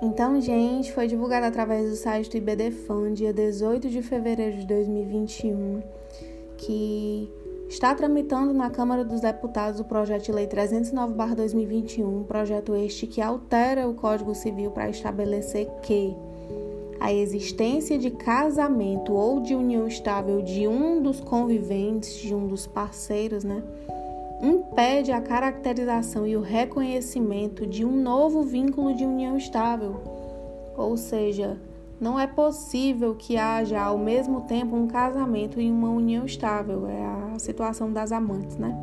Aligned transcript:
Então, 0.00 0.40
gente, 0.40 0.92
foi 0.92 1.08
divulgado 1.08 1.46
através 1.46 1.90
do 1.90 1.96
site 1.96 2.30
do 2.30 2.36
IBDFAN, 2.36 3.12
dia 3.14 3.32
18 3.32 3.88
de 3.88 4.00
fevereiro 4.00 4.56
de 4.58 4.64
2021, 4.64 5.82
que 6.56 7.28
está 7.68 7.92
tramitando 7.96 8.54
na 8.54 8.70
Câmara 8.70 9.04
dos 9.04 9.20
Deputados 9.20 9.80
o 9.80 9.84
projeto 9.84 10.26
de 10.26 10.32
lei 10.32 10.46
309/2021, 10.46 12.24
projeto 12.28 12.76
este 12.76 13.08
que 13.08 13.20
altera 13.20 13.88
o 13.88 13.94
Código 13.94 14.36
Civil 14.36 14.70
para 14.70 14.88
estabelecer 14.88 15.68
que 15.82 16.16
a 17.00 17.12
existência 17.12 17.98
de 17.98 18.12
casamento 18.12 19.12
ou 19.12 19.40
de 19.40 19.54
união 19.56 19.88
estável 19.88 20.42
de 20.42 20.68
um 20.68 21.02
dos 21.02 21.20
conviventes, 21.20 22.14
de 22.14 22.32
um 22.32 22.46
dos 22.46 22.68
parceiros, 22.68 23.42
né, 23.42 23.64
impede 24.40 25.10
a 25.10 25.20
caracterização 25.20 26.26
e 26.26 26.36
o 26.36 26.40
reconhecimento 26.40 27.66
de 27.66 27.84
um 27.84 27.94
novo 28.00 28.42
vínculo 28.42 28.94
de 28.94 29.04
união 29.04 29.36
estável. 29.36 30.00
Ou 30.76 30.96
seja, 30.96 31.58
não 32.00 32.18
é 32.18 32.26
possível 32.26 33.14
que 33.16 33.36
haja 33.36 33.80
ao 33.80 33.98
mesmo 33.98 34.42
tempo 34.42 34.76
um 34.76 34.86
casamento 34.86 35.60
e 35.60 35.70
uma 35.70 35.90
união 35.90 36.24
estável, 36.24 36.86
é 36.86 37.34
a 37.34 37.38
situação 37.38 37.92
das 37.92 38.12
amantes, 38.12 38.56
né? 38.56 38.76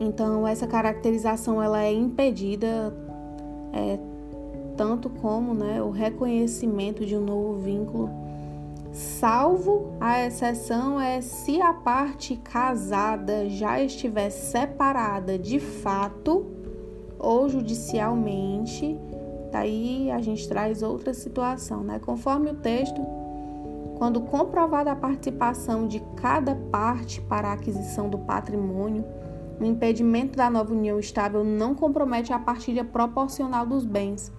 Então, 0.00 0.46
essa 0.46 0.66
caracterização 0.66 1.62
ela 1.62 1.82
é 1.82 1.92
impedida 1.92 2.92
é, 3.72 3.98
tanto 4.76 5.08
como 5.08 5.54
né, 5.54 5.82
o 5.82 5.90
reconhecimento 5.90 7.06
de 7.06 7.16
um 7.16 7.24
novo 7.24 7.54
vínculo, 7.54 8.10
salvo 8.92 9.94
a 10.00 10.24
exceção 10.24 11.00
é 11.00 11.20
se 11.20 11.60
a 11.60 11.72
parte 11.72 12.36
casada 12.36 13.48
já 13.48 13.80
estiver 13.80 14.30
separada 14.30 15.38
de 15.38 15.60
fato 15.60 16.46
ou 17.18 17.48
judicialmente, 17.48 18.98
daí 19.50 20.10
a 20.10 20.20
gente 20.20 20.48
traz 20.48 20.82
outra 20.82 21.14
situação, 21.14 21.82
né? 21.82 21.98
Conforme 21.98 22.50
o 22.50 22.54
texto, 22.54 23.00
quando 23.96 24.20
comprovada 24.20 24.92
a 24.92 24.96
participação 24.96 25.86
de 25.88 26.00
cada 26.16 26.54
parte 26.54 27.20
para 27.22 27.48
a 27.48 27.52
aquisição 27.54 28.08
do 28.08 28.18
patrimônio, 28.18 29.04
o 29.58 29.64
impedimento 29.64 30.36
da 30.36 30.50
nova 30.50 30.72
união 30.72 30.98
estável 30.98 31.42
não 31.42 31.74
compromete 31.74 32.32
a 32.32 32.38
partilha 32.38 32.84
proporcional 32.84 33.64
dos 33.64 33.86
bens 33.86 34.30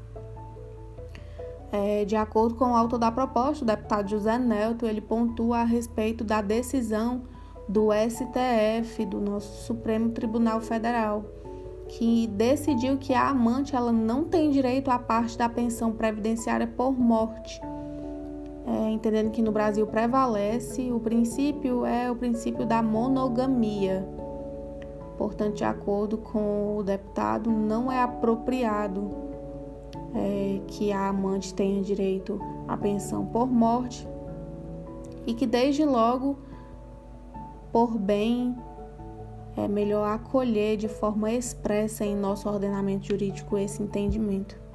é, 1.71 2.05
de 2.05 2.15
acordo 2.15 2.55
com 2.55 2.71
o 2.71 2.75
autor 2.75 2.97
da 2.97 3.11
proposta, 3.11 3.63
o 3.63 3.67
deputado 3.67 4.09
José 4.09 4.37
Nelto, 4.37 4.85
ele 4.85 5.01
pontua 5.01 5.59
a 5.59 5.63
respeito 5.63 6.23
da 6.23 6.41
decisão 6.41 7.23
do 7.67 7.89
STF, 7.91 9.05
do 9.05 9.19
nosso 9.19 9.65
Supremo 9.65 10.09
Tribunal 10.11 10.61
Federal, 10.61 11.25
que 11.89 12.27
decidiu 12.27 12.97
que 12.97 13.13
a 13.13 13.29
amante 13.29 13.75
ela 13.75 13.91
não 13.91 14.23
tem 14.23 14.49
direito 14.49 14.89
à 14.89 14.97
parte 14.97 15.37
da 15.37 15.49
pensão 15.49 15.91
previdenciária 15.91 16.67
por 16.67 16.97
morte. 16.97 17.59
É, 18.65 18.89
entendendo 18.89 19.31
que 19.31 19.41
no 19.41 19.51
Brasil 19.51 19.87
prevalece 19.87 20.91
o 20.91 20.99
princípio 20.99 21.85
é 21.85 22.11
o 22.11 22.15
princípio 22.15 22.65
da 22.65 22.81
monogamia. 22.81 24.07
Portanto, 25.17 25.55
de 25.55 25.63
acordo 25.63 26.17
com 26.17 26.77
o 26.77 26.83
deputado, 26.83 27.49
não 27.49 27.91
é 27.91 28.01
apropriado 28.01 29.26
é, 30.15 30.61
que 30.67 30.91
a 30.91 31.07
amante 31.07 31.53
tenha 31.53 31.81
direito 31.81 32.39
à 32.67 32.77
pensão 32.77 33.25
por 33.25 33.47
morte 33.47 34.07
e 35.25 35.33
que 35.33 35.45
desde 35.45 35.83
logo, 35.83 36.37
por 37.71 37.97
bem, 37.97 38.55
é 39.55 39.67
melhor 39.67 40.07
acolher 40.07 40.77
de 40.77 40.87
forma 40.87 41.31
expressa 41.31 42.05
em 42.05 42.15
nosso 42.15 42.47
ordenamento 42.47 43.07
jurídico 43.07 43.57
esse 43.57 43.81
entendimento. 43.81 44.66